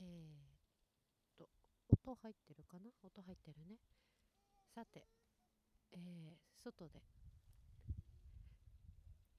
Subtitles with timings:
[0.00, 1.48] えー、っと
[1.88, 2.90] 音入ってるかな？
[3.02, 3.76] 音入ってるね。
[4.74, 5.04] さて、
[5.92, 7.02] えー、外で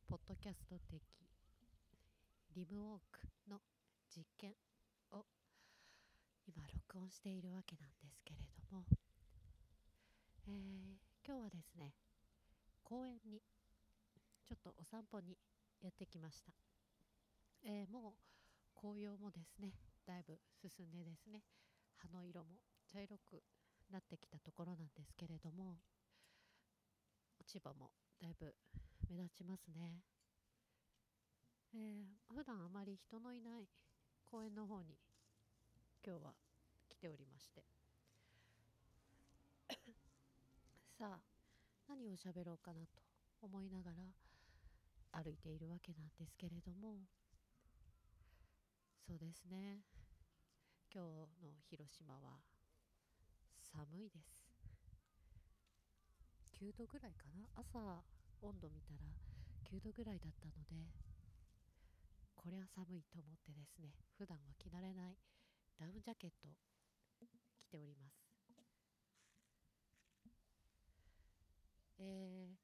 [0.07, 1.01] ポッドキャスト的
[2.53, 3.19] リムウォーク
[3.49, 3.57] の
[4.15, 4.51] 実験
[5.11, 5.25] を
[6.45, 8.39] 今録音しているわけなんですけれ
[8.69, 8.83] ども、
[10.47, 11.93] えー、今日はですね
[12.83, 13.41] 公園に
[14.45, 15.37] ちょっとお散歩に
[15.81, 16.51] やってきました、
[17.63, 18.15] えー、も
[18.75, 19.71] う紅葉もですね
[20.05, 21.41] だいぶ進んでですね
[21.97, 22.59] 葉の色も
[22.91, 23.43] 茶色く
[23.91, 25.77] なってきたところなんですけれども
[27.39, 27.91] 落ち葉も
[28.21, 28.53] だいぶ
[29.09, 30.01] 目立ちますね、
[31.73, 33.67] えー、普段あまり人のいない
[34.25, 34.95] 公園の方に
[36.05, 36.33] 今日は
[36.89, 37.63] 来ておりまして。
[40.97, 41.19] さあ
[41.87, 43.01] 何を喋ろうかなと
[43.41, 46.99] 思いながら歩いているわけなんですけれども
[49.11, 49.83] そうですね。
[50.87, 52.39] 今日の広島は
[53.59, 54.47] 寒いです。
[56.55, 57.43] 9度ぐらいかな。
[57.59, 58.05] 朝
[58.41, 59.11] 温度見たら
[59.67, 60.87] 9度ぐらいだったので
[62.37, 65.17] これは寒いと思ってですね普段は着慣れない
[65.77, 66.47] ダウンジャケット
[67.19, 68.15] 着ております。
[71.99, 72.55] えー、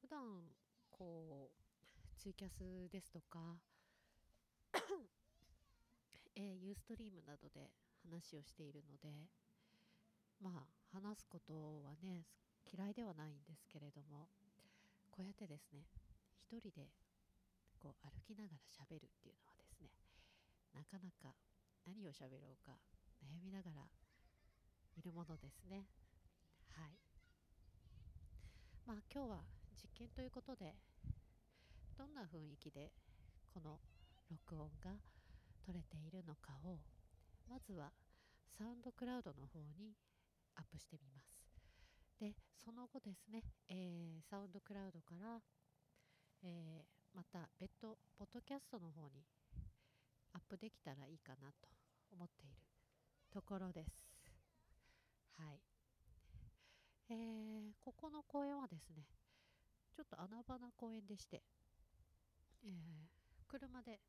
[0.00, 0.46] 普段
[0.92, 3.58] こうツイキャスですとか
[6.36, 7.70] えー、ユーストリームなどで
[8.02, 9.28] 話をしているので
[10.40, 12.26] まあ話すことはね
[12.64, 14.28] 嫌いではないんですけれども
[15.10, 15.86] こうやってですね
[16.40, 16.88] 一人で
[17.78, 19.90] こう歩きながら喋るっていうのはですね
[20.72, 21.34] なかなか
[21.86, 22.78] 何を喋ろうか
[23.22, 23.82] 悩みながら
[24.96, 25.86] いるものですね。
[26.68, 26.98] はい。
[28.86, 29.44] まあ今日は
[29.76, 30.74] 実験ということで
[31.96, 32.92] どんな雰囲気で
[33.52, 33.78] この
[34.32, 34.96] 録音が
[35.60, 36.80] 撮れているのかを
[37.48, 37.92] まずは
[38.56, 39.92] サウンドクラウドの方に
[40.56, 41.44] アップしてみます。
[42.18, 42.32] で
[42.64, 45.40] その後ですね、えー、サウンドクラウドから、
[46.44, 49.22] えー、また別途ポッドキャストの方に
[50.32, 51.68] アップできたらいいかなと
[52.12, 52.56] 思っている
[53.32, 53.90] ところです。
[55.36, 55.60] はい。
[57.10, 59.04] えー、ここの公園はですね
[59.94, 61.42] ちょっと穴場な公園でして、
[62.64, 63.12] えー、
[63.52, 64.00] 車で、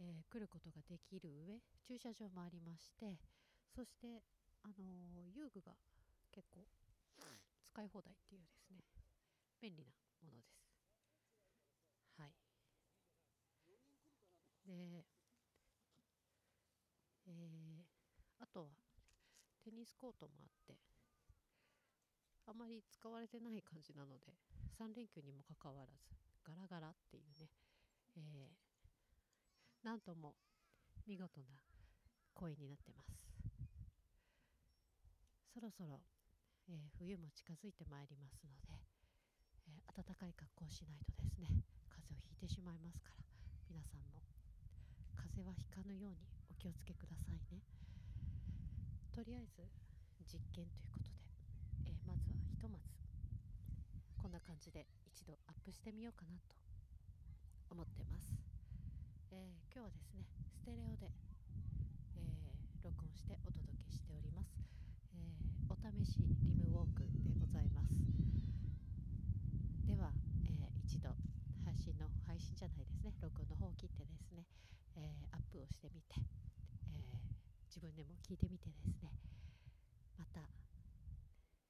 [0.00, 3.18] えー、来ることができる上駐車場もありまして
[3.74, 4.22] そして
[4.62, 5.72] あの遊具が
[6.32, 6.66] 結構
[7.66, 8.82] 使い放題っていうですね
[9.60, 9.92] 便利な
[10.22, 10.62] ものです。
[12.16, 12.32] はい。
[14.66, 15.04] で
[17.26, 18.66] えー、あとは
[19.64, 20.74] テニスコートもあって
[22.46, 24.32] あまり使われてない感じなので
[24.78, 27.50] 3連休にもかかわらずガラガラっていうね、
[28.16, 28.67] えー、
[29.88, 30.36] なんとも
[31.08, 31.56] 見事な
[32.36, 33.16] 声になってます。
[35.48, 36.04] そろそろ、
[36.68, 38.84] えー、冬も近づいてまいりますので、
[39.64, 43.24] えー、暖かい格好をしないとですね風邪をひいてしまいますから
[43.72, 44.20] 皆さんも
[45.16, 47.64] 風邪はひかぬようにお気をつけくださいね。
[49.16, 49.64] とりあえず
[50.28, 51.16] 実験ということで
[51.88, 52.92] えー、まずはひとまず
[54.20, 56.67] こんな感じで一度アップしてみようかなと、
[59.38, 64.50] えー、今日はですねステレオで、えー、録音してお届けしております、
[65.14, 65.38] え
[65.70, 67.94] お試しリムウォークでございます。
[69.86, 70.10] では、
[70.42, 71.14] え一度
[71.62, 73.14] 配信の配信じゃないですね。
[73.22, 74.42] 録音の方を切ってですね、
[74.98, 76.98] えアップをしてみて、え
[77.70, 79.14] 自分でも聞いてみてですね。
[80.18, 80.50] また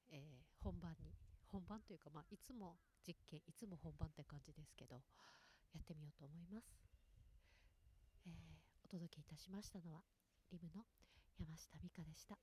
[0.09, 0.25] え、
[0.57, 1.13] 本番に
[1.45, 5.01] 本番というか、まあ、いつも実験いつも本番って感じですけど
[5.73, 6.65] やってみようと思います、
[8.91, 10.01] お届けいたしましたのは
[10.51, 10.81] リムの
[11.37, 12.39] 山下美香でした。